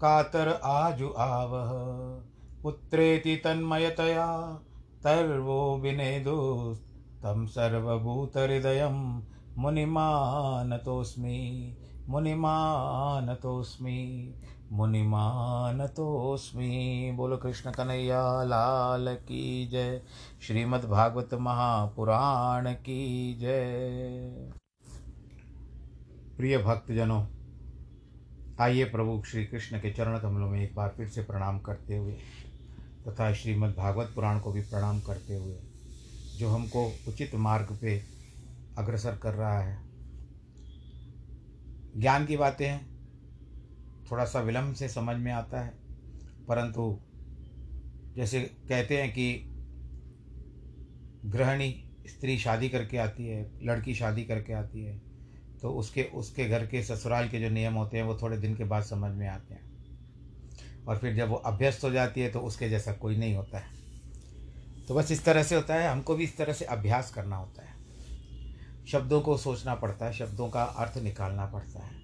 [0.00, 1.70] कातर आजु आवह।
[2.62, 4.60] पुत्रेति तन्मयतया,
[5.04, 9.22] तर्वो विनेदुस्तं सर्वभूतहृदयं
[9.58, 11.76] मुनिमानतोऽस्मि
[12.08, 14.34] मुनिमानतोऽस्मि
[14.72, 20.02] मुनिमानतोऽस्मि। बोलो कृष्ण कन्हैया, लाल की जय।
[20.42, 24.52] श्रीमद्भागवत महापुराण की जय।
[26.36, 27.35] प्रिय भक्तजनों
[28.60, 32.12] आइए प्रभु श्री कृष्ण के चरण कमलों में एक बार फिर से प्रणाम करते हुए,
[33.08, 35.56] तथा श्रीमद् भागवत पुराण को भी प्रणाम करते हुए,
[36.38, 38.02] जो हमको उचित मार्ग पे
[38.78, 39.78] अग्रसर कर रहा है।
[41.96, 42.86] ज्ञान की बातें हैं
[44.10, 45.72] थोड़ा सा विलम्ब से समझ में आता है,
[46.48, 46.98] परंतु
[48.16, 49.52] जैसे कहते हैं कि
[51.24, 55.05] गृहिणी स्त्री शादी करके आती है, लड़की शादी करके आती है
[55.62, 58.64] तो उसके उसके घर के ससुराल के जो नियम होते हैं, वो थोड़े दिन के
[58.64, 59.76] बाद समझ में आते हैं।
[60.88, 63.76] और फिर जब वो अभ्यस्त हो जाती है तो उसके जैसा कोई नहीं होता है।
[64.88, 67.62] तो बस इस तरह से होता है। हमको भी इस तरह से अभ्यास करना होता
[67.62, 67.76] है।
[68.86, 71.96] शब्दों को सोचना पड़ता है। शब्दों का अर्थ निकालना पड़ता है।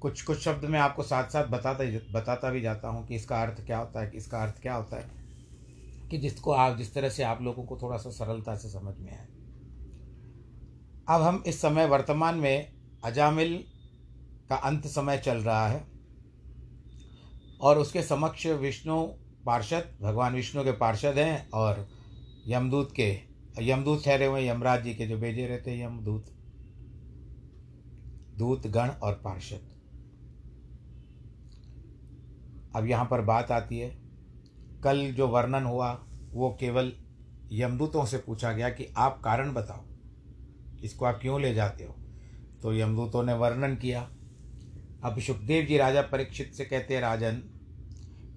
[0.00, 3.66] कुछ कुछ शब्द मैं आपको साथ साथ बताता बताता भी जाता हूँ कि इसका अर्थ
[3.66, 5.22] क्या होता है कि इसका अर्थ क्या होता है।
[6.10, 9.12] कि जिसको आप, जिस तरह से आप लोगों को थोड़ा सा सरलता से समझ में
[9.12, 9.26] आए।
[11.12, 12.72] अब हम इस समय वर्तमान में
[13.04, 13.64] अजामिल
[14.48, 15.84] का अंत समय चल रहा है
[17.60, 19.02] और उसके समक्ष विष्णु
[19.46, 21.88] पार्षद, भगवान विष्णु के पार्षद हैं और
[22.46, 23.18] यमदूत के,
[23.60, 26.26] यमदूत ठहरे हुए यमराज जी के जो भेजे रहते हैं, यमदूत,
[28.38, 29.70] दूत, गण और पार्षद।
[32.76, 33.90] अब यहाँ पर बात आती है,
[34.84, 35.92] कल जो वर्णन हुआ,
[36.32, 36.92] वो केवल
[37.52, 39.91] यमदूतों से पूछा गया कि आप कारण बताओ।
[40.82, 41.94] इसको आप क्यों ले जाते हो?
[42.62, 44.10] तो यमदूतों ने वर्णन किया।
[45.04, 47.42] अब सुखदेव जी राजा परीक्षित से कहते हैं, राजन,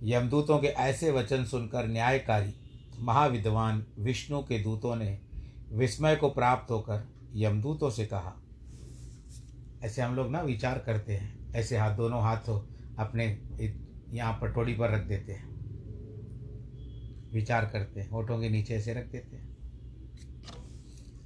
[0.04, 2.54] यमदूतों के ऐसे वचन सुनकर न्यायकारी,
[3.00, 5.20] महाविद्वान विष्णु के दूतों ने
[5.72, 8.36] विस्मय को प्राप्त होकर यमदूतों से कहा,
[9.84, 12.50] ऐसे हम लोग ना विचार करते हैं, ऐसे हाथ दोनों हाथ
[13.00, 13.26] अपने
[14.10, 15.54] यहाँ पर टोड़ी पर रख देते हैं।
[17.34, 19.55] विचार करते हैं, होठों के नीचे ऐसे रख देते हैं।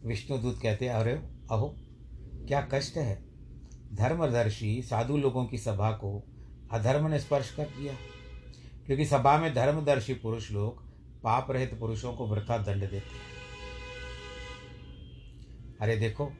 [0.05, 1.11] विष्णुदूत कहते अरे,
[1.51, 1.75] अहो,
[2.47, 3.25] क्या कष्ट है?
[3.93, 6.23] धर्मदर्शी साधु लोगों की सभा को
[6.71, 7.93] अधर्म ने स्पर्श कर दिया।
[8.85, 10.85] क्योंकि सभा में धर्मदर्शी पुरुष लोग
[11.23, 13.39] पाप रहित पुरुषों को वृथा दंड देते हैं।
[15.81, 16.31] अरे देखो,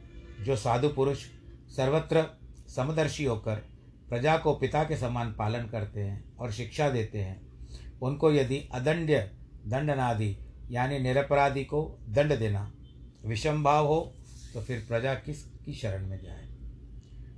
[0.42, 1.26] जो साधु पुरुष
[1.70, 2.26] सर्वत्र
[2.68, 3.56] समदर्शी होकर
[4.10, 7.42] प्रजा को पिता के समान पालन करते हैं और शिक्षा देते हैं,
[8.02, 9.10] उनको यदि अदंड
[9.66, 10.38] दंडनादि,
[10.72, 12.74] यानी निरपराधी को दंड देना
[13.26, 14.16] विषम भाव हो
[14.54, 16.48] तो फिर प्रजा किसकी शरण में जाए?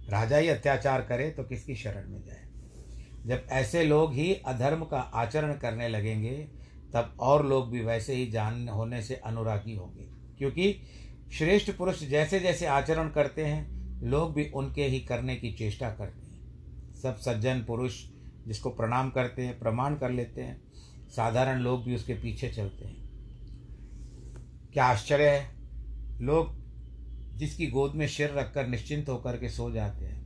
[0.10, 2.48] राजा ही अत्याचार करे तो किसकी शरण में जाए?
[3.25, 6.48] जब ऐसे लोग ही अधर्म का आचरण करने लगेंगे,
[6.94, 10.04] तब और लोग भी वैसे ही जान होने से अनुरागी होंगे।
[10.38, 10.81] क्योंकि
[11.33, 16.27] श्रेष्ठ पुरुष जैसे जैसे आचरण करते हैं, लोग भी उनके ही करने की चेष्टा करते
[16.27, 16.42] हैं।
[17.01, 18.06] सब सज्जन पुरुष
[18.48, 20.62] जिसको प्रणाम करते हैं, प्रमाण कर लेते हैं,
[21.10, 23.10] साधारण लोग भी उसके पीछे चलते हैं।
[24.74, 25.61] क्या आश्चर्य है?
[26.22, 26.62] लोग
[27.38, 30.22] जिसकी गोद में सिर रखकर निश्चिंत होकर के सो जाते हैं।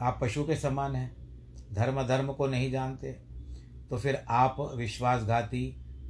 [0.00, 1.16] आप पशु के समान हैं
[1.72, 3.12] धर्म धर्म को नहीं जानते
[3.90, 5.66] तो फिर आप विश्वासघाती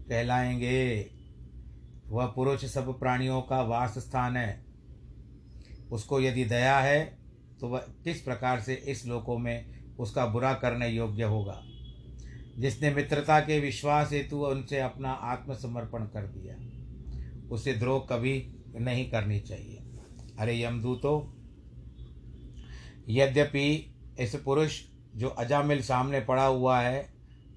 [0.08, 1.10] कहलाएँगे।
[2.08, 4.64] वह पुरुष सब प्राणियों का वास स्थान है।
[5.92, 7.18] उसको यदि दया है
[7.60, 11.62] तो वह किस प्रकार से इस लोकों में उसका बुरा करने योग्य होगा?
[12.58, 16.73] जिसने मित्रता के विश्वास हेतु उनसे अपना आत्मसमर्पण कर दिया।
[17.54, 18.34] उसे द्रोह कभी
[18.76, 19.82] नहीं करनी चाहिए।
[20.38, 21.14] अरे यमदूतो
[23.08, 23.68] यद्यपि
[24.20, 24.80] इस पुरुष
[25.16, 27.08] जो अजामिल सामने पड़ा हुआ है,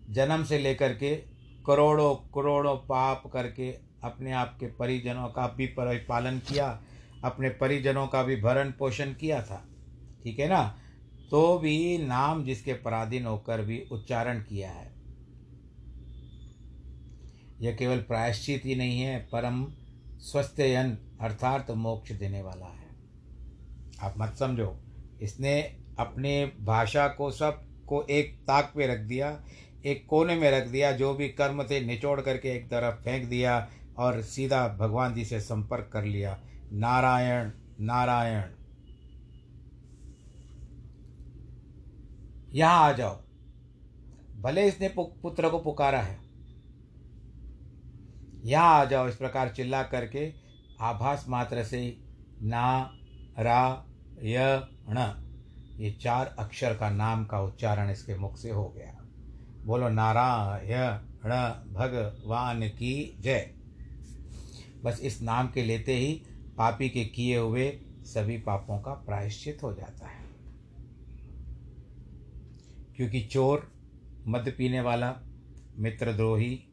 [0.09, 1.15] जन्म से लेकर के
[1.65, 3.69] करोड़ों करोड़ों पाप करके
[4.03, 6.67] अपने आप के परिजनों का भी पालन किया,
[7.23, 9.63] अपने परिजनों का भी भरण पोषण किया था,
[10.23, 10.63] ठीक है ना?
[11.31, 14.95] तो भी नाम जिसके पराधीन होकर भी उच्चारण किया है।
[17.61, 19.63] यह केवल प्रायश्चित ही नहीं है, परम
[20.19, 22.87] स्वस्थयन अर्थात मोक्ष देने वाला है।
[24.01, 24.79] आप मत समझो।
[25.21, 25.61] इसने
[25.99, 29.43] अपने भाषा को सबको एक ताक पे रख दिया,
[29.85, 33.69] एक कोने में रख दिया, जो भी कर्म थे निचोड़ करके एक तरफ़ फेंक दिया
[33.97, 36.39] और सीधा भगवान जी से संपर्क कर लिया।
[36.73, 38.43] नारायण नारायण।
[42.53, 43.21] यहाँ आ जाओ।
[44.41, 46.26] भले इसने पुत्र को पुकारा है।
[48.47, 50.33] यहाँ आ जाओ इस प्रकार चिल्ला करके,
[50.81, 51.97] आभास मात्र से
[52.41, 52.93] ना,
[53.39, 53.85] रा,
[54.23, 55.23] य, ण।
[55.79, 59.05] ये चार अक्षर का नाम का उच्चारण इसके मुख से हो गया।
[59.65, 61.39] बोलो नारायण
[61.73, 63.55] भगवान की जय।
[64.83, 66.23] बस इस नाम के लेते ही
[66.57, 70.25] पापी के किए हुए सभी पापों का प्रायश्चित हो जाता है।
[72.95, 73.71] क्योंकि चोर
[74.27, 75.15] मद पीने वाला,
[75.77, 76.66] मित्रद्रोही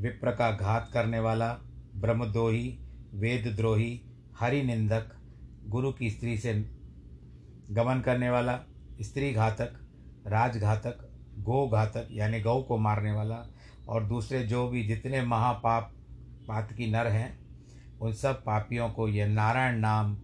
[0.00, 1.52] विप्र का घात करने वाला,
[1.96, 2.78] ब्रह्मद्रोही,
[3.14, 4.00] वेदद्रोही,
[4.38, 5.10] हरिनिंदक,
[5.66, 6.54] गुरु की स्त्री से
[7.70, 8.58] गमन करने वाला
[9.00, 9.72] स्त्री घातक
[10.26, 11.06] राजघातक
[11.38, 13.36] गौ घातक यानी गौ को मारने वाला,
[13.88, 15.92] और दूसरे जो भी जितने महापाप,
[16.48, 17.38] पात की नर हैं,
[18.00, 20.16] उन सब पापियों को यह नारायण नाम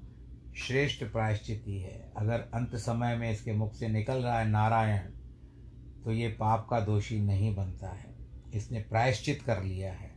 [0.57, 4.99] श्रेष्ठ प्रायश्चित ही है। अगर अंत समय में इसके मुख से निकल रहा है नारायण
[6.05, 8.06] तो ये पाप का दोषी नहीं बनता है।
[8.57, 10.15] इसने प्रायश्चित कर लिया है।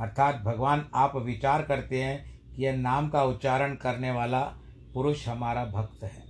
[0.00, 4.40] अर्थात भगवान आप विचार करते हैं कि यह नाम का उच्चारण करने वाला
[4.94, 6.24] पुरुष हमारा भक्त है।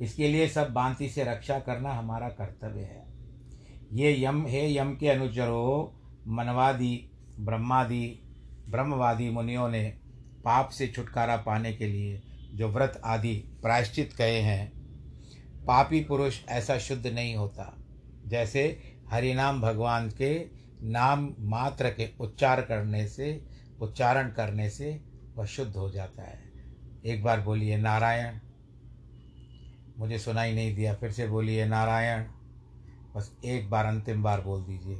[0.00, 3.06] इसके लिए सब बांति से रक्षा करना हमारा कर्तव्य है।
[3.92, 5.94] ये यम हे यम के अनुचरो,
[6.28, 7.10] मनवादी,
[7.40, 8.22] ब्रह्मादि,
[8.68, 9.98] ब्रह्मवादी मुनियों ने
[10.44, 12.22] पाप से छुटकारा पाने के लिए
[12.54, 14.72] जो व्रत आदि प्रायश्चित कहे हैं,
[15.66, 17.76] पापी पुरुष ऐसा शुद्ध नहीं होता।
[18.26, 23.48] जैसे हरिनाम भगवान के नाम मात्र के उच्चार करने से,
[23.80, 25.04] उच्चारण करने से
[25.36, 26.52] वह शुद्ध हो जाता है।
[27.06, 28.38] एक बार बोलिए, नारायण।
[29.98, 32.24] मुझे सुनाई नहीं दिया, फिर से बोलिए, नारायण।
[33.16, 34.98] बस एक बार, अंतिम बार बोल दीजिए।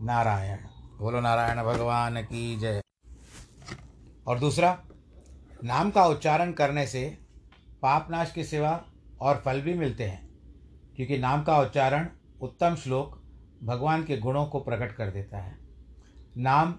[0.00, 0.58] नारायण।
[0.98, 2.82] बोलो, नारायण भगवान की जय।
[4.26, 4.84] और दूसरा,
[5.64, 7.18] नाम का उच्चारण करने से
[7.82, 8.84] पापनाश के सिवा
[9.20, 10.28] और फल भी मिलते हैं,
[10.96, 12.08] क्योंकि नाम का उच्चारण
[12.40, 13.23] उत्तम श्लोक
[13.62, 15.58] भगवान के गुणों को प्रकट कर देता है।
[16.36, 16.72] नाम,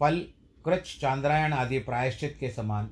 [0.00, 0.18] फल
[0.64, 2.86] कृच चांद्रायण आदि प्रायश्चित के समान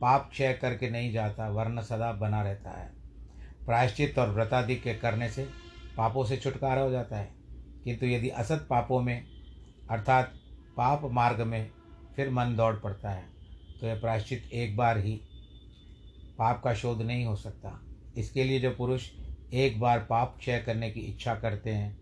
[0.00, 2.92] पाप क्षय करके नहीं जाता, वर्ण सदा बना रहता है।
[3.66, 5.48] प्रायश्चित और व्रतादि के करने से
[5.96, 7.34] पापों से छुटकारा हो जाता है।
[7.84, 9.26] किंतु यदि असत पापों में,
[9.90, 10.32] अर्थात
[10.76, 11.70] पाप मार्ग में
[12.16, 13.24] फिर मन दौड़ पड़ता है
[13.80, 15.20] तो यह प्रायश्चित एक बार ही
[16.38, 17.80] पाप का शोध नहीं हो सकता।
[18.16, 19.10] इसके लिए जो पुरुष
[19.52, 21.99] एक बार पाप क्षय करने की इच्छा करते हैं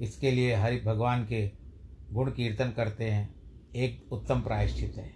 [0.00, 1.50] इसके लिए हरि भगवान के
[2.12, 3.34] गुण कीर्तन करते हैं।
[3.76, 5.08] एक उत्तम प्रायश्चित है।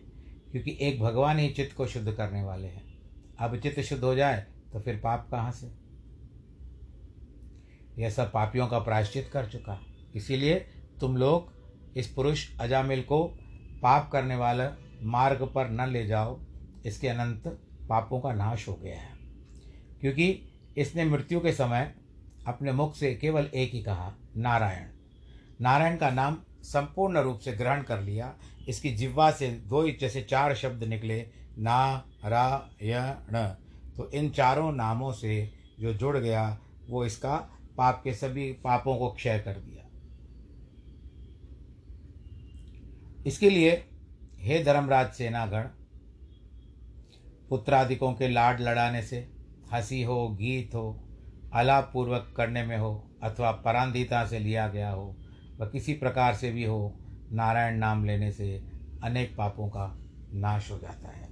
[0.52, 3.02] क्योंकि एक भगवान ही चित्त को शुद्ध करने वाले हैं।
[3.38, 5.72] अब चित्त शुद्ध हो जाए तो फिर पाप कहाँ से?
[8.02, 9.80] यह सब पापियों का प्रायश्चित कर चुका।
[10.14, 10.54] इसीलिए
[11.00, 11.52] तुम लोग
[11.96, 13.24] इस पुरुष अजामिल को
[13.82, 14.72] पाप करने वाला
[15.02, 16.40] मार्ग पर न ले जाओ।
[16.86, 17.42] इसके अनंत
[17.88, 19.18] पापों का नाश हो गया है।
[20.00, 20.42] क्योंकि
[20.76, 21.94] इसने मृत्यु के समय
[22.46, 24.88] अपने मुख से केवल एक ही कहा नारायण।
[25.60, 28.34] नारायण का नाम संपूर्ण रूप से ग्रहण कर लिया।
[28.68, 31.20] इसकी जिह्वा से दो ही जैसे चार शब्द निकले,
[31.58, 33.56] ना, रा न
[33.96, 36.58] तो इन चारों नामों से जो जुड़ गया,
[36.90, 37.36] वो इसका
[37.76, 39.84] पाप के सभी पापों को क्षय कर दिया।
[43.26, 43.84] इसके लिए
[44.38, 45.62] हे धर्मराज सेनागण,
[47.48, 49.28] पुत्रादिकों के लाड लड़ाने से
[49.72, 51.04] हँसी हो, गीत हो
[51.52, 55.16] अलाप पूर्वक करने में हो अथवा परांधिता से लिया गया हो
[55.60, 57.00] वह किसी प्रकार से भी हो,
[57.32, 58.62] नारायण नाम लेने से
[59.02, 59.98] अनेक पापों का
[60.34, 61.28] नाश हो जाता है।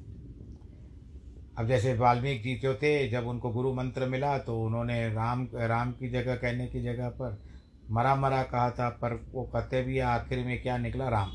[1.59, 5.93] अब जैसे वाल्मीकि जी जो थे, जब उनको गुरु मंत्र मिला तो उन्होंने राम राम
[5.93, 7.43] की जगह, कहने की जगह पर
[7.91, 11.29] मरा मरा कहा था, पर वो कहते भी आखिर में क्या निकला राम?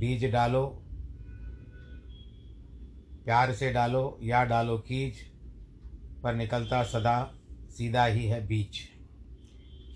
[0.00, 0.82] बीज डालो,
[3.24, 5.14] प्यार से डालो या डालो खींच
[6.22, 7.34] पर निकलता सदा,
[7.70, 8.95] सीधा ही है बीज।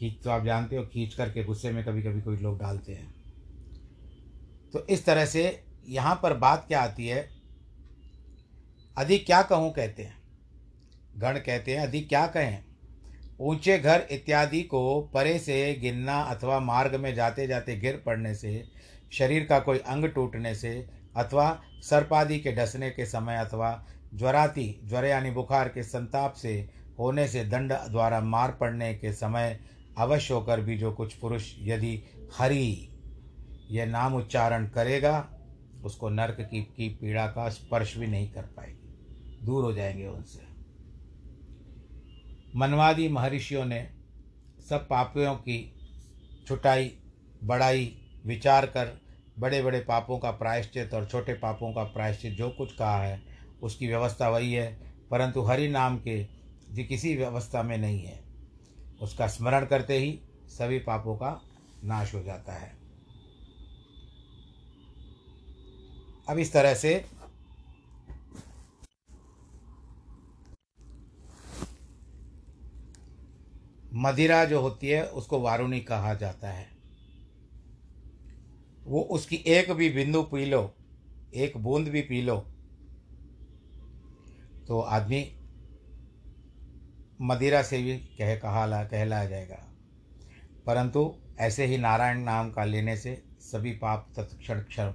[0.00, 3.14] खींच तो आप जानते हो खींच करके गुस्से में कभी कभी कोई लोग डालते हैं।
[4.72, 5.42] तो इस तरह से
[5.88, 7.28] यहाँ पर बात क्या आती है?
[8.96, 10.18] अधिक क्या कहूँ कहते हैं।
[11.16, 12.58] गण कहते हैं, अधिक क्या कहें?
[13.40, 18.64] ऊँचे घर इत्यादि को परे से गिनना अथवा मार्ग में जाते जाते गिर पड़ने से,
[19.12, 25.04] शरीर का कोई अंग टूटने से अथवा सर्पादि के डसने के समय अथवा ज्वराती, ज्वर
[25.04, 29.58] यानी बुखार के संताप से होने से दंड द्वारा मार पड़ने के समय
[30.00, 32.02] अवश्य होकर भी जो कुछ पुरुष यदि
[32.38, 32.88] हरि
[33.70, 35.30] यह नाम उच्चारण करेगा
[35.84, 38.88] उसको नरक की, की पीड़ा का स्पर्श भी नहीं कर पाएगी।
[39.46, 40.50] दूर हो जाएँगे उनसे।
[42.56, 43.90] मनवादी महर्षियों ने
[44.68, 45.74] सब पापियों की
[46.46, 46.92] छुटाई
[47.44, 49.00] बड़ाई विचार कर
[49.38, 53.22] बड़े बड़े पापों का प्रायश्चित और छोटे पापों का प्रायश्चित जो कुछ कहा है
[53.62, 56.24] उसकी व्यवस्था वही है परंतु हरि नाम के
[56.70, 58.29] जी किसी व्यवस्था में नहीं है।
[59.00, 61.40] उसका स्मरण करते ही सभी पापों का
[61.84, 62.78] नाश हो जाता है।
[66.28, 67.04] अब इस तरह से
[73.94, 76.68] मदिरा जो होती है, उसको वारुणी कहा जाता है।
[78.84, 80.62] वो उसकी एक भी बिंदु पी लो,
[81.34, 82.36] एक बूंद भी पी लो
[84.68, 85.20] तो आदमी
[87.22, 89.66] मदिरा से भी कह कहा कहलाया जाएगा।
[90.66, 94.90] परंतु ऐसे ही नारायण नाम का लेने से सभी पाप तत्क्षण क्षण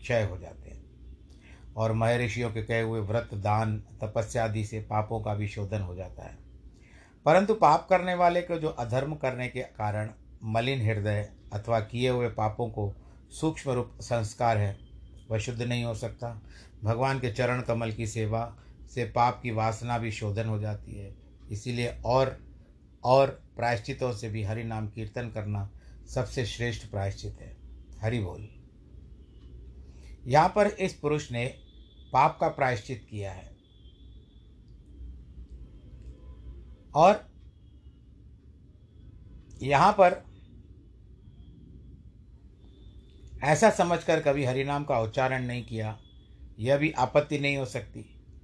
[0.00, 0.84] क्षय हो जाते हैं
[1.76, 5.94] और महर्षियों के कहे हुए व्रत, दान तपस्या आदि से पापों का भी शोधन हो
[5.94, 6.38] जाता है।
[7.24, 10.10] परंतु पाप करने वाले को जो अधर्म करने के कारण
[10.44, 12.94] मलिन हृदय अथवा किए हुए पापों को
[13.30, 14.78] सूक्ष्म रूप संस्कार है,
[15.30, 16.42] वह शुद्ध नहीं हो सकता।
[16.84, 18.56] भगवान के चरण कमल की सेवा
[18.94, 22.48] से पाप की वासना भी शोधन हो जाती है। इसीलिए और
[23.04, 25.70] और प्रायश्चितों से भी हरि नाम कीर्तन करना
[26.14, 27.56] सबसे श्रेष्ठ प्रायश्चित है।
[28.00, 28.48] हरि बोल।
[30.26, 31.46] यहाँ पर इस पुरुष ने
[32.12, 33.56] पाप का प्रायश्चित किया है।
[36.94, 37.28] और
[39.62, 40.24] यहाँ पर
[43.42, 45.98] ऐसा समझकर कभी हरिनाम का उच्चारण नहीं किया,
[46.58, 48.02] यह भी आपत्ति नहीं हो सकती,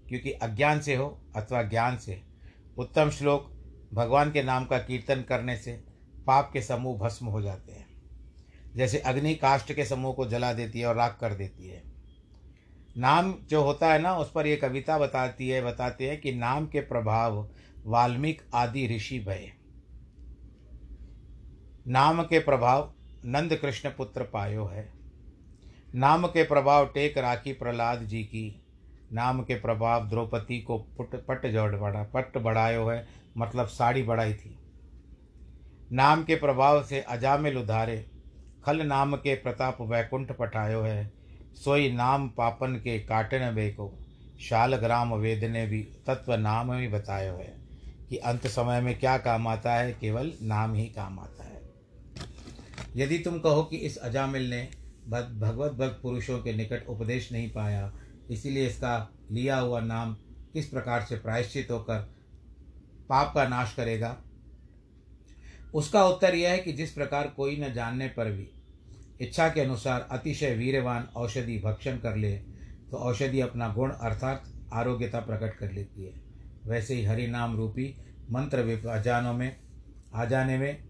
[0.09, 2.34] क्योंकि अज्ञान से हो अथवा ज्ञान से।
[2.79, 3.53] उत्तम श्लोक
[3.95, 5.85] भगवान के नाम का कीर्तन करने से
[6.27, 7.87] पाप के समूह भस्म हो जाते हैं।
[8.77, 11.83] जैसे अग्नि काष्ट के समूह को जला देती है और राख कर देती है।
[12.99, 16.67] नाम जो होता है ना, उस पर ये कविता बताती है, बताते हैं कि नाम
[16.67, 17.51] के प्रभाव
[17.85, 19.53] वाल्मीकि आदि ऋषि भय।
[21.89, 24.93] नाम के प्रभाव नंद कृष्ण पुत्र पायो है।
[25.95, 28.64] नाम के प्रभाव टेक राखी प्रहलाद जी की
[29.13, 33.07] नाम के प्रभाव द्रौपदी को पुट, पट जोड़ बढ़ा पट बढ़ायो है
[33.39, 34.59] मतलब साड़ी बढ़ाई थी।
[35.93, 38.05] नाम के प्रभाव से अजामिल उधारे,
[38.65, 41.13] खल नाम के प्रताप वैकुंठ पठायो है,
[41.65, 43.93] सोई नाम पापन के काटन वे को
[44.41, 47.55] शालग्राम वेद ने भी, तत्व नाम ही बतायो है,
[48.09, 51.61] कि अंत समय में क्या काम आता है, केवल नाम ही काम आता है।
[52.97, 54.69] यदि तुम कहो कि इस अजामिल ने
[55.09, 57.93] भगवत भक्त पुरुषों के निकट उपदेश नहीं पाया
[58.31, 58.97] इसीलिए इसका
[59.31, 60.15] लिया हुआ नाम
[60.53, 61.99] किस प्रकार से प्रायश्चित होकर
[63.09, 64.17] पाप का नाश करेगा?
[65.75, 68.49] उसका उत्तर यह है कि जिस प्रकार कोई न जानने पर भी
[69.21, 72.33] इच्छा के अनुसार अतिशय वीरवान औषधि भक्षण कर ले
[72.91, 76.13] तो औषधि अपना गुण अर्थात आरोग्यता प्रकट कर लेती है।
[76.67, 77.95] वैसे ही हरि नाम रूपी
[78.31, 79.57] मंत्र अजानों में
[80.15, 80.85] आ जाने में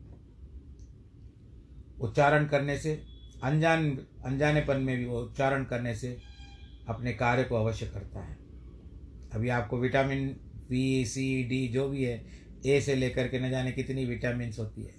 [2.00, 3.03] उच्चारण करने से,
[3.45, 3.91] अनजान
[4.25, 6.17] अनजानेपन में भी उच्चारण करने से
[6.88, 8.37] अपने कार्य को अवश्य करता है।
[9.33, 10.29] अभी आपको विटामिन
[10.69, 12.26] बी सी डी जो भी है
[12.67, 14.94] ए से लेकर के न जाने कितनी विटामिन होती है।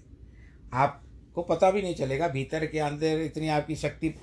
[0.74, 4.13] आपको पता भी नहीं चलेगा, भीतर के अंदर इतनी आपकी शक्ति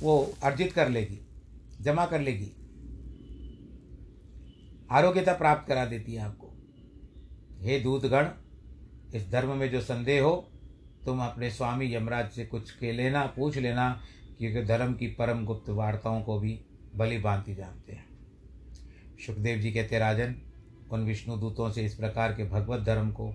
[0.00, 1.20] वो अर्जित कर लेगी,
[1.80, 2.50] जमा कर लेगी।
[4.90, 6.46] आरोग्यता प्राप्त करा देती है आपको।
[7.60, 8.28] हे दूतगण,
[9.14, 10.50] इस धर्म में जो संदेह हो,
[11.04, 14.02] तुम अपने स्वामी यमराज से कुछ के लेना, पूछ लेना,
[14.38, 16.60] क्योंकि धर्म की परम गुप्त वार्ताओं को भी
[16.94, 18.06] बलि भांति जानते हैं।
[19.26, 20.34] सुखदेव जी कहते, राजन,
[20.90, 23.34] उन विष्णु दूतों से इस प्रकार के भगवत धर्म को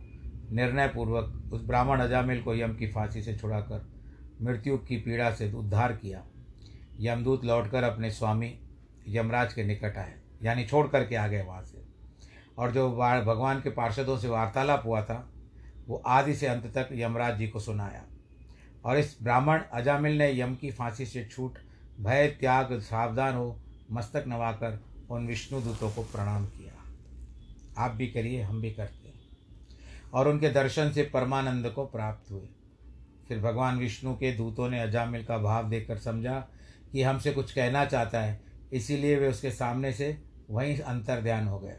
[0.51, 3.85] निर्णय पूर्वक उस ब्राह्मण अजामिल को यम की फांसी से छुड़ाकर,
[4.41, 6.23] मृत्यु की पीड़ा से उद्धार किया।
[6.99, 8.59] यमदूत लौटकर अपने स्वामी
[9.07, 11.83] यमराज के निकट आए, यानी छोड़ करके आ गए वहाँ से।
[12.57, 15.33] और जो भगवान के पार्षदों से वार्तालाप हुआ था,
[15.87, 18.03] वो आदि से अंत तक यमराज जी को सुनाया।
[18.85, 21.57] और इस ब्राह्मण अजामिल ने यम की फांसी से छूट
[22.01, 23.59] भय, त्याग, सावधान हो,
[23.91, 26.73] मस्तक नवाकर उन विष्णु दूतों को प्रणाम किया।
[27.83, 29.19] आप भी करिए, हम भी करते हैं।
[30.13, 32.49] और उनके दर्शन से परमानंद को प्राप्त हुए।
[33.27, 36.47] फिर भगवान विष्णु के दूतों ने अजामिल का भाव देखकर समझा
[36.91, 38.41] कि हमसे कुछ कहना चाहता है,
[38.73, 41.77] इसीलिए वे उसके सामने से वहीं अंतर ध्यान हो गए।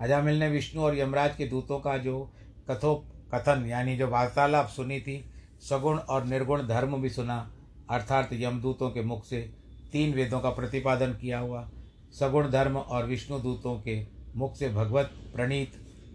[0.00, 2.32] अजामिल ने विष्णु और यमराज के दूतों का जो
[2.70, 7.54] कथो कथन, यानी जो वार्तालाप सुनी थी, सगुण और निर्गुण धर्म भी सुना
[7.90, 9.50] अर्थात यमदूतों के मुख से
[9.92, 11.70] तीन वेदों का प्रतिपादन किया हुआ,
[12.12, 15.72] सगुण धर्म और विष्णु दूतों के मुख से भगवत, प्रणीत,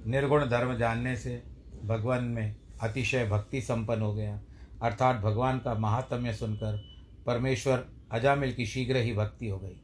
[0.07, 1.43] निर्गुण धर्म जानने से
[1.85, 4.41] भगवान में अतिशय भक्ति संपन्न हो गया।
[4.81, 6.83] अर्थात भगवान का महात्म्य सुनकर
[7.25, 9.81] परमेश्वर अजामिल की शीघ्र ही भक्ति हो गई।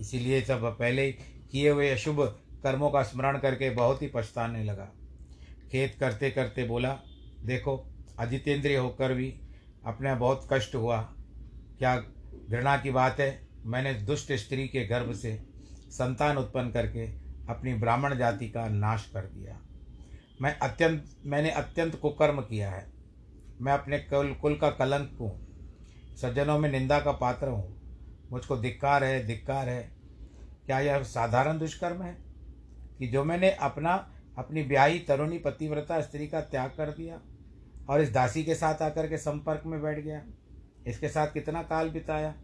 [0.00, 1.12] इसीलिए सब पहले
[1.50, 4.88] किए हुए अशुभ कर्मों का स्मरण करके बहुत ही पछताने लगा।
[5.72, 6.98] खेत करते करते बोला,
[7.44, 7.86] देखो,
[8.18, 9.34] अजितेंद्रिय होकर भी
[9.86, 11.14] अपने बहुत कष्ट हुआ
[11.82, 11.96] क्या
[12.50, 13.48] घृणा की बात है?
[13.66, 15.42] मैंने दुष्ट स्त्री के गर्भ से
[15.90, 17.06] संतान उत्पन्न करके
[17.48, 19.60] अपनी ब्राह्मण जाति का नाश कर दिया।
[20.42, 22.92] मैं अत्यंत, मैंने अत्यंत कुकर्म किया है।
[23.60, 25.46] मैं अपने कुल कुल का कलंक हूँ।
[26.16, 27.80] सज्जनों में निंदा का पात्र हूँ।
[28.32, 29.92] मुझको धिक्कार है धिक्कार है।
[30.66, 32.16] क्या यह साधारण दुष्कर्म है
[32.98, 37.20] कि जो मैंने अपना, अपनी ब्याही तरुणी पतिव्रता स्त्री का त्याग कर दिया
[37.88, 40.22] और इस दासी के साथ आकर के संपर्क में बैठ गया?
[40.86, 42.34] इसके साथ कितना काल बिताया?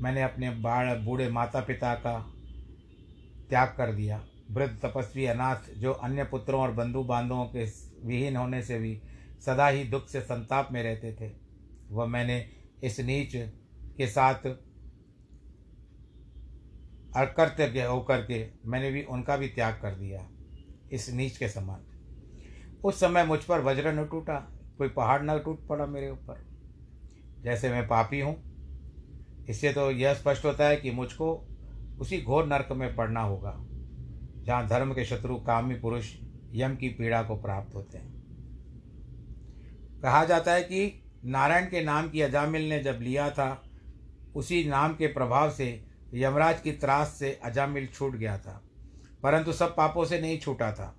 [0.00, 2.18] मैंने अपने बाढ़ बूढ़े माता पिता का
[3.48, 7.64] त्याग कर दिया। वृद्ध तपस्वी अनाथ, जो अन्य पुत्रों और बंधु बांधवों के
[8.06, 9.00] विहीन होने से भी
[9.46, 11.30] सदा ही दुख से संताप में रहते थे।
[11.90, 12.38] वह मैंने
[12.84, 13.32] इस नीच
[13.96, 14.46] के साथ
[17.16, 20.26] अकर्तव्य होकर के मैंने भी उनका भी त्याग कर दिया,
[20.92, 21.84] इस नीच के समान।
[22.84, 24.38] उस समय मुझ पर वज्र न टूटा,
[24.78, 26.44] कोई पहाड़ न टूट पड़ा मेरे ऊपर।
[27.46, 28.36] जैसे मैं पापी हूँ।
[29.48, 31.28] इससे तो यह स्पष्ट होता है कि मुझको
[32.00, 33.54] उसी घोर नरक में पड़ना होगा,
[34.38, 36.12] जहाँ धर्म के शत्रु कामी पुरुष
[36.54, 38.14] यम की पीड़ा को प्राप्त होते हैं।
[40.02, 43.62] कहा जाता है कि नारायण के नाम की अजामिल ने जब लिया था,
[44.34, 45.68] उसी नाम के प्रभाव से
[46.14, 48.60] यमराज की त्रास से अजामिल छूट गया था,
[49.22, 50.94] परंतु सब पापों से नहीं छूटा था।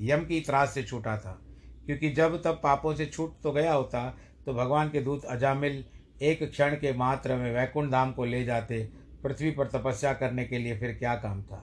[0.00, 1.38] यम की त्रास से छूटा था,
[1.86, 5.84] क्योंकि जब तब पापों से छूट तो गया होता तो भगवान के दूत अजामिल
[6.22, 8.88] एक क्षण के मात्र में वैकुंठ धाम को ले जाते,
[9.22, 11.62] पृथ्वी पर तपस्या करने के लिए फिर क्या काम था?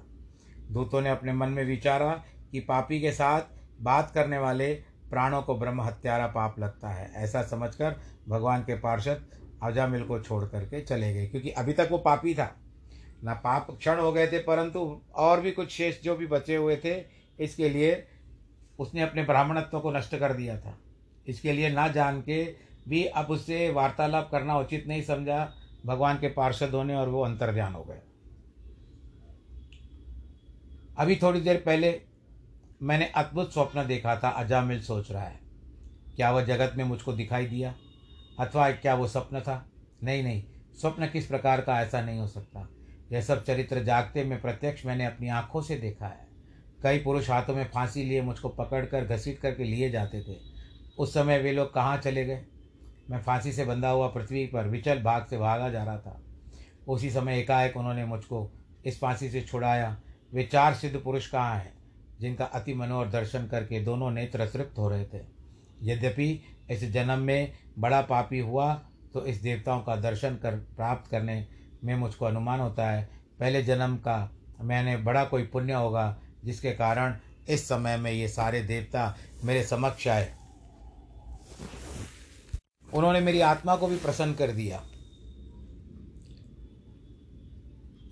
[0.71, 2.11] दूतों ने अपने मन में विचारा
[2.51, 3.41] कि पापी के साथ
[3.81, 4.73] बात करने वाले
[5.09, 7.95] प्राणों को ब्रह्म हत्यारा पाप लगता है। ऐसा समझकर
[8.29, 9.25] भगवान के पार्षद
[9.63, 12.55] अजामिल को छोड़ करके चले गए, क्योंकि अभी तक वो पापी था।
[13.23, 16.75] ना पाप क्षण हो गए थे, परंतु और भी कुछ शेष जो भी बचे हुए
[16.75, 16.95] थे,
[17.39, 18.03] इसके लिए
[18.79, 20.77] उसने अपने ब्राह्मणत्व को नष्ट कर दिया था।
[21.27, 22.43] इसके लिए ना जान के
[22.87, 25.53] भी अब उससे वार्तालाप करना उचित नहीं समझा,
[25.85, 27.99] भगवान के पार्षद होने और वो अंतर्ध्यान हो गए।
[30.97, 32.01] अभी थोड़ी देर पहले
[32.81, 35.39] मैंने अद्भुत स्वप्न देखा था, अजामिल सोच रहा है।
[36.15, 37.75] क्या वह जगत में मुझको दिखाई दिया?
[38.39, 39.69] अथवा क्या वो स्वप्न था?
[40.03, 40.43] नहीं नहीं,
[40.81, 42.69] स्वप्न किस प्रकार का ऐसा नहीं हो सकता।
[43.11, 46.27] यह सब चरित्र जागते में प्रत्यक्ष मैंने अपनी आँखों से देखा है।
[46.83, 50.37] कई पुरुष हाथों में फांसी लिए मुझको पकड़ कर घसीट करके लिए जाते थे।
[50.97, 52.45] उस समय वे लोग कहाँ चले गए?
[53.09, 56.19] मैं फांसी से बंधा हुआ पृथ्वी पर विचल भाग से भागा जा रहा था।
[56.87, 58.49] उसी समय एकाएक उन्होंने मुझको
[58.85, 59.95] इस फांसी से छुड़ाया।
[60.33, 61.73] वे चार सिद्ध पुरुष कहाँ हैं,
[62.19, 65.21] जिनका अति मनोहर दर्शन करके दोनों नेत्र तृप्त हो रहे थे?
[65.83, 68.73] यद्यपि इस जन्म में बड़ा पापी हुआ
[69.13, 71.45] तो इस देवताओं का दर्शन कर प्राप्त करने
[71.83, 73.03] में मुझको अनुमान होता है,
[73.39, 77.15] पहले जन्म का मैंने बड़ा कोई पुण्य होगा, जिसके कारण
[77.49, 80.31] इस समय में ये सारे देवता मेरे समक्ष आए।
[82.95, 84.83] उन्होंने मेरी आत्मा को भी प्रसन्न कर दिया।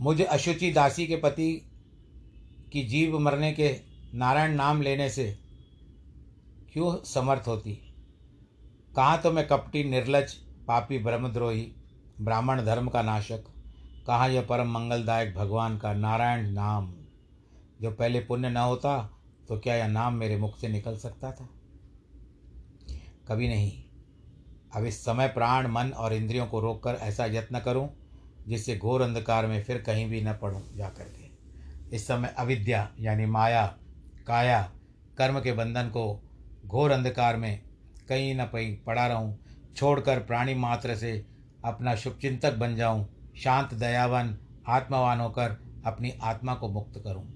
[0.01, 1.71] मुझे अशुचि दासी के पति
[2.71, 3.79] की जीव मरने के
[4.13, 5.37] नारायण नाम लेने से
[6.73, 7.73] क्यों समर्थ होती?
[8.95, 10.33] कहाँ तो मैं कपटी, निर्लज,
[10.67, 11.71] पापी, ब्रह्मद्रोही,
[12.21, 13.43] ब्राह्मण धर्म का नाशक,
[14.07, 16.93] कहाँ यह परम मंगलदायक भगवान का नारायण नाम?
[17.81, 19.17] जो पहले पुण्य न होता
[19.47, 21.49] तो क्या यह नाम मेरे मुख से निकल सकता था?
[23.27, 23.83] कभी नहीं।
[24.75, 27.89] अब इस समय प्राण, मन और इंद्रियों को रोककर ऐसा यत्न करूँ,
[28.47, 31.29] जिससे घोर अंधकार में फिर कहीं भी न पड़ूं जा करके
[31.95, 33.65] इस समय अविद्या, यानी माया,
[34.27, 34.71] काया,
[35.17, 36.23] कर्म के बंधन को
[36.65, 37.62] घोर अंधकार में
[38.10, 39.39] कहीं न कहीं पड़ा रहूँ,
[39.75, 41.25] छोड़कर प्राणी मात्र से
[41.65, 43.07] अपना शुभचिंतक बन जाऊँ,
[43.38, 47.27] शांत, दयावान, आत्मावान होकर अपनी आत्मा को मुक्त करूँ।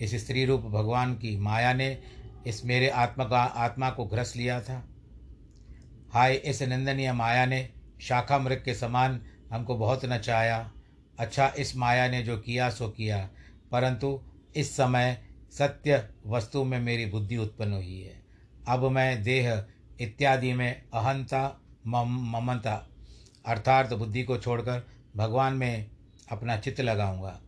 [0.00, 2.02] इस स्त्री रूप भगवान की माया ने
[2.46, 4.88] इस मेरे आत्मा का, आत्मा को घ्रस लिया था।
[6.14, 10.72] हाय, इस निंदनीय माया ने शाखा मृग के समान हमको बहुत नचाया।
[11.18, 13.30] अच्छा इस माया ने जो किया, सो किया।
[13.72, 14.22] परंतु
[14.56, 18.22] इस समय सत्य वस्तु में मेरी बुद्धि उत्पन्न हुई है।
[18.68, 19.64] अब मैं देह
[20.00, 22.88] इत्यादि में अहंता, मम, ममता
[23.46, 25.90] अर्थात बुद्धि को छोड़कर भगवान में
[26.30, 27.40] अपना चित्त लगाऊँगा।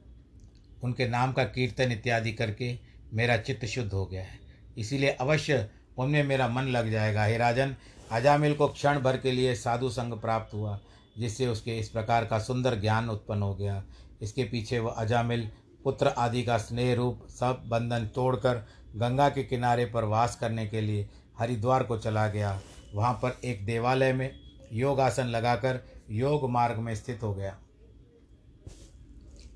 [0.83, 2.79] उनके नाम का कीर्तन इत्यादि करके
[3.12, 4.38] मेरा चित्त शुद्ध हो गया है।
[4.79, 7.76] इसीलिए अवश्य उनमें मेरा मन लग जाएगा। हे राजन
[8.12, 10.79] अजामिल को क्षण भर के लिए साधु संग प्राप्त हुआ,
[11.19, 13.85] जिससे उसके इस प्रकार का सुंदर ज्ञान उत्पन्न हो गया।
[14.23, 15.51] इसके पीछे वह अजामिल,
[15.85, 18.66] पुत्र आदि का स्नेह रूप, सब बंधन तोड़कर
[18.97, 22.61] गंगा के किनारे पर वास करने के लिए हरिद्वार को चला गया।
[22.95, 24.40] वहाँ पर एक देवालय में
[24.73, 27.57] योग आसन लगाकर योग मार्ग में स्थित हो गया।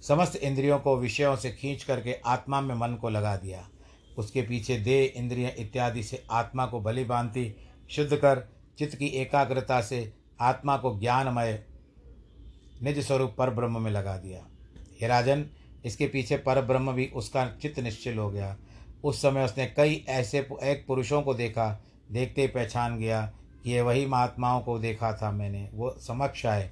[0.08, 3.68] समस्त इंद्रियों को विषयों से खींच करके आत्मा में मन को लगा दिया।
[4.18, 8.48] उसके पीछे देह, इंद्रिय इत्यादि से आत्मा को भली भांति शुद्ध कर
[8.78, 11.62] चित्त की एकाग्रता से आत्मा को ज्ञानमय
[12.82, 14.40] निज स्वरूप पर ब्रह्म में लगा दिया।
[15.00, 15.44] हे राजन,
[15.84, 18.56] इसके पीछे पर ब्रह्म भी उसका चित्त निश्चल हो गया।
[19.04, 21.68] उस समय उसने कई ऐसे एक पुरुषों को देखा,
[22.12, 23.20] देखते ही पहचान गया
[23.64, 26.70] कि ये वही महात्माओं को देखा था मैंने, वो समक्ष आए।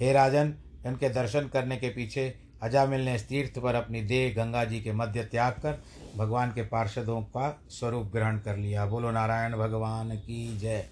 [0.00, 0.54] हे राजन
[0.86, 4.92] उनके दर्शन करने के पीछे अजामिल ने इस तीर्थ पर अपनी देह गंगा जी के
[4.92, 5.82] मध्य त्याग कर
[6.18, 10.88] भगवान के पार्षदों का स्वरूप ग्रहण कर लिया। बोलो, नारायण भगवान की जय।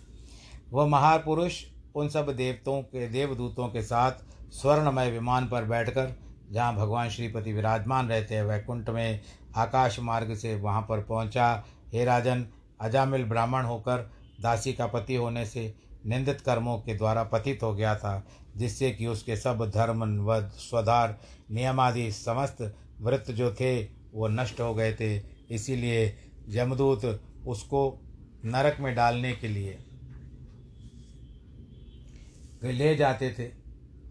[0.72, 4.12] वह महापुरुष उन सब देवतों के, देवदूतों के साथ
[4.52, 6.12] स्वर्णमय विमान पर बैठकर,
[6.52, 9.20] जहाँ भगवान श्रीपति विराजमान रहते हैं वैकुंठ में
[9.56, 12.46] आकाश मार्ग से वहाँ पर पहुँचा। हे राजन,
[12.80, 14.10] अजामिल ब्राह्मण होकर
[14.40, 15.74] दासी का पति होने से
[16.06, 21.18] निंदित कर्मों के द्वारा पतित हो गया था, जिससे कि उसके सब धर्म व स्वधार,
[21.50, 25.16] नियमादि समस्त व्रत जो थे वो नष्ट हो गए थे।
[25.50, 26.06] इसीलिए
[26.48, 27.04] जमदूत
[27.46, 27.80] उसको
[28.44, 29.78] नरक में डालने के लिए
[32.62, 33.46] ले जाते थे,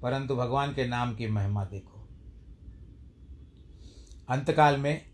[0.01, 2.07] परंतु भगवान के नाम की महिमा देखो।
[4.29, 5.05] अंतकाल में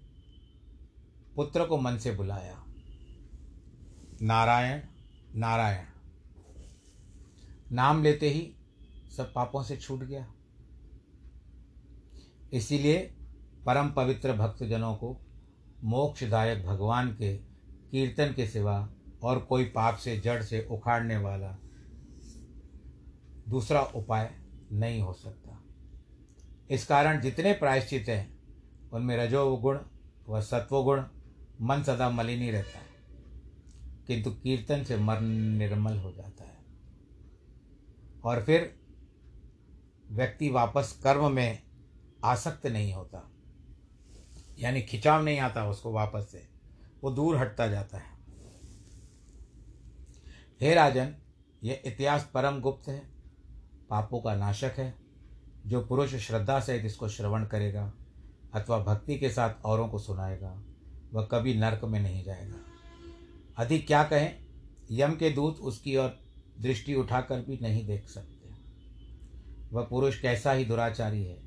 [1.36, 2.58] पुत्र को मन से बुलाया,
[4.22, 4.82] नारायण
[5.36, 5.86] नारायण।
[7.72, 8.42] नाम लेते ही
[9.18, 10.26] सब पापों से छूट गया।
[12.54, 12.98] इसीलिए
[13.66, 15.18] परम पवित्र भक्तजनों को
[15.84, 17.38] मोक्षदायक भगवान के
[17.92, 18.90] कीर्तन के सिवा
[19.24, 21.58] और कोई पाप से, जड़ से उखाड़ने वाला
[23.50, 24.32] दूसरा उपाय
[24.72, 25.64] नहीं हो सकता।
[26.70, 28.40] इस कारण जितने प्रायश्चित हैं,
[28.94, 29.80] उनमें रजोगुण
[30.30, 31.04] व सत्वगुण
[31.62, 32.92] मन सदा मलिनी रहता है।
[34.08, 35.24] किंतु कीर्तन से मन
[35.58, 36.58] निर्मल हो जाता है।
[38.24, 38.80] और फिर
[40.12, 41.64] व्यक्ति वापस कर्म में
[42.24, 43.32] आसक्त नहीं होता।
[44.62, 46.48] यानी खिंचाव नहीं आता उसको वापस से,
[47.04, 48.12] वो दूर हटता जाता है।
[50.62, 51.16] हे राजन
[51.64, 53.00] यह इतिहास परम गुप्त है,
[53.90, 54.96] पापों का नाशक है,
[55.66, 57.94] जो पुरुष श्रद्धा सहित इसको श्रवण करेगा,
[58.54, 60.64] अथवा भक्ति के साथ औरों को सुनाएगा,
[61.14, 62.56] वह कभी नरक में नहीं जाएगा।
[63.58, 64.46] अधिक क्या कहें,
[64.92, 66.20] यम के दूत उसकी ओर
[66.60, 68.50] दृष्टि उठाकर भी नहीं देख सकते।
[69.72, 71.42] वह पुरुष कैसा ही दुराचारी है,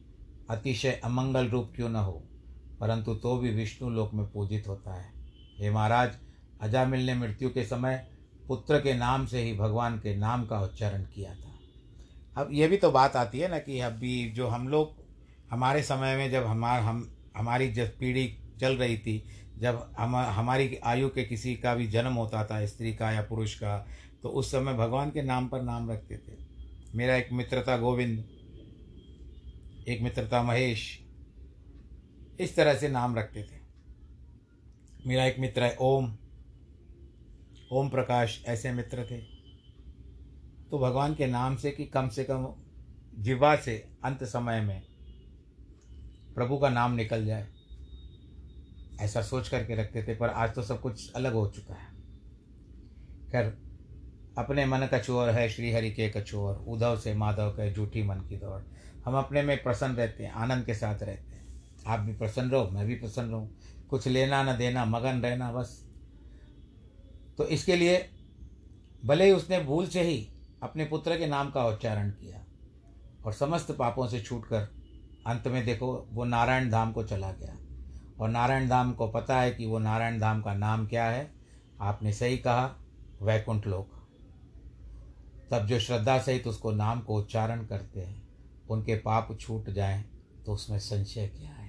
[0.51, 2.29] अतिशय अमंगल रूप क्यों न हो।
[2.85, 5.13] परंतु तो भी विष्णु लोक में पूजित होता है।
[5.59, 6.11] हे महाराज
[6.61, 8.07] अजामिल ने मृत्यु के समय
[8.49, 11.53] पुत्र के नाम से ही भगवान के नाम का उच्चारण किया था।
[12.37, 14.95] अब ये भी तो बात आती है ना कि अभी जो हम लोग,
[15.51, 19.25] हमारे समय में जब हमार, हम, हमारी जब पीढ़ी चल रही थी,
[19.59, 23.55] जब हम, हमारी आयु के किसी का भी जन्म होता था, स्त्री का या पुरुष
[23.55, 23.87] का
[24.23, 26.37] तो उस समय भगवान के नाम पर नाम रखते थे।
[26.95, 28.25] मेरा एक मित्र था गोविंद,
[29.89, 31.04] एक मित्र था महेश
[32.41, 33.61] इस तरह से नाम रखते थे।
[35.07, 36.17] मेरा एक मित्र है, ओम।
[37.73, 39.19] ओम प्रकाश ऐसे मित्र थे।
[40.71, 42.55] तो भगवान के नाम से कि कम से कम
[43.19, 44.83] जिवा से अंत समय में
[46.35, 47.47] प्रभु का नाम निकल जाए,
[49.01, 51.95] ऐसा सोच करके रखते थे, पर आज तो सब कुछ अलग हो चुका है।
[53.33, 53.59] खैर,
[54.39, 58.17] अपने मन का चोर है श्री हरि के कचोर उद्धव से माधव के झूठी मन
[58.17, 58.63] की दौड़।
[59.07, 61.44] हम अपने में प्रसन्न रहते हैं, आनंद के साथ रहते हैं।
[61.87, 63.59] आप भी प्रसन्न रहो, मैं भी प्रसन्न रहूँ।
[63.91, 65.87] कुछ लेना ना देना, मगन रहना, बस।
[67.39, 68.11] तो इसके लिए
[69.05, 70.31] भले ही उसने भूल से ही
[70.63, 72.45] अपने पुत्र के नाम का उच्चारण किया
[73.25, 74.61] और समस्त पापों से छूट कर
[75.27, 77.57] अंत में देखो, वो नारायण धाम को चला गया।
[78.21, 81.35] और नारायण धाम को पता है कि वो नारायण धाम का नाम क्या है।
[81.81, 82.77] आपने सही कहा,
[83.23, 83.91] वैकुंठ लोक।
[85.51, 88.29] तब जो श्रद्धा सहित उसको नाम को उच्चारण करते हैं,
[88.71, 90.05] उनके पाप छूट जाएँ
[90.47, 91.64] तो उसमें संशय क्या है?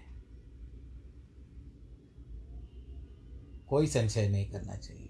[3.67, 5.09] कोई संशय नहीं करना चाहिए।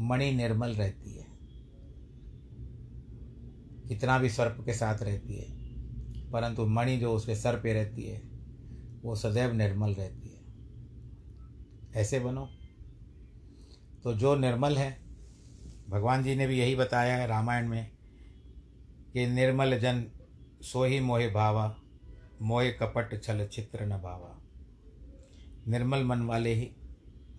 [0.00, 1.26] मणि निर्मल रहती है।
[3.88, 5.60] कितना भी सर्प के साथ रहती है,
[6.30, 8.22] परंतु मणि जो उसके सर पे रहती है,
[9.02, 10.40] वो सदैव निर्मल रहती है।
[11.94, 12.48] ऐसे बनो।
[14.02, 15.02] तो जो निर्मल है,
[15.88, 17.90] भगवान जी ने भी यही बताया है रामायण में
[19.12, 20.10] कि निर्मल जन
[20.62, 21.76] सो ही मोहे भावा,
[22.42, 24.40] मोहे कपट छल चित्र न भावा।
[25.68, 26.76] निर्मल मन वाले ही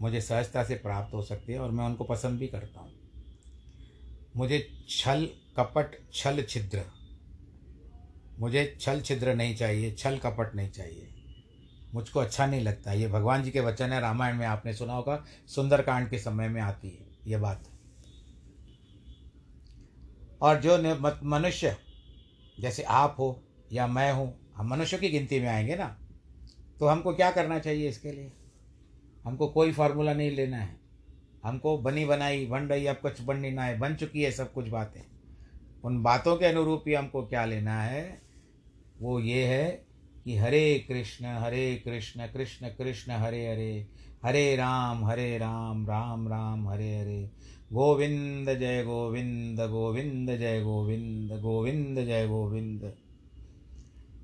[0.02, 2.92] मुझे सहजता से प्राप्त हो सकती है और मैं उनको पसंद भी करता हूँ।
[4.36, 6.84] मुझे छल कपट, छल छिद्र।
[8.40, 11.08] मुझे छल छिद्र नहीं चाहिए, छल कपट नहीं चाहिए।
[11.94, 15.24] मुझको अच्छा नहीं लगता। ये भगवान जी के वचन है, रामायण में आपने सुना होगा,
[15.48, 17.64] सुंदरकांड के समय में आती है, ये बात।
[20.42, 20.78] और जो
[21.24, 21.76] मनुष्य,
[22.60, 25.98] जैसे आप हो या मैं हूँ, हम मनुष्य की गिनती में आएँगे ना
[26.80, 28.32] तो हमको क्या करना चाहिए इसके लिए?
[29.24, 30.80] हमको कोई फार्मूला नहीं लेना है।
[31.44, 34.68] हमको बनी बनाई, बन रही अब कुछ बननी ना है, बन चुकी है सब कुछ
[34.70, 35.02] बातें।
[35.84, 38.22] उन बातों के अनुरूप ही हमको क्या लेना है,
[39.02, 39.86] वो ये है
[40.24, 43.88] कि हरे कृष्ण हरे कृष्ण कृष्ण कृष्ण, हरे हरे
[44.26, 47.32] हरे राम हरे राम राम राम, हरे हरे।
[47.74, 52.84] गोविंद, जय गोविंद गोविंद, जय गोविंद गोविंद, जय गोविंद।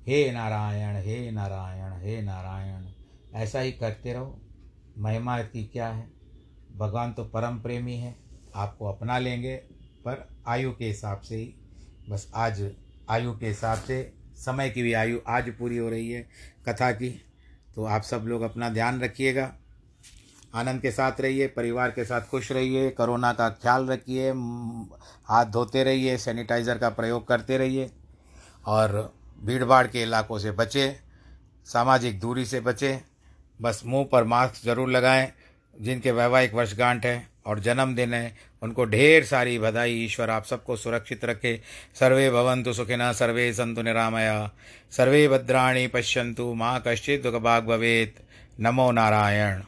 [0.06, 2.86] हे नारायण हे नारायण हे नारायण,
[3.34, 4.38] ऐसा ही करते रहो।
[4.98, 6.08] महिमा की क्या है?
[6.76, 8.14] भगवान तो परम प्रेमी है,
[8.54, 9.54] आपको अपना लेंगे,
[10.04, 11.54] पर आयु के हिसाब से ही।
[12.10, 12.62] बस आज
[13.10, 16.28] आयु के हिसाब से, समय की भी आयु आज पूरी हो रही है
[16.68, 17.10] कथा की।
[17.74, 19.52] तो आप सब लोग अपना ध्यान रखिएगा,
[20.54, 24.30] आनंद के साथ रहिए, परिवार के साथ खुश रहिए, कोरोना का ख्याल रखिए
[25.24, 27.90] हाथ धोते रहिए, सैनिटाइज़र का प्रयोग करते रहिए,
[28.66, 30.94] और भीड़ भाड़ के इलाकों से बचें,
[31.66, 32.98] सामाजिक दूरी से बचें
[33.62, 35.32] बस मुँह पर मास्क ज़रूर लगाएँ,
[35.80, 41.24] जिनके वैवाहिक वर्षगांठ है और जन्मदिन है। उनको ढेर सारी बधाई, ईश्वर आप सबको सुरक्षित
[41.24, 41.60] रखे।
[41.94, 44.50] सर्वे भवंतु सुखिना, सर्वे संतु निरामया।
[44.90, 48.14] सर्वे भद्राणी पश्यंतु माँ कश्चित् दुःखभाग् भवेत।
[48.60, 49.62] नमो नारायण।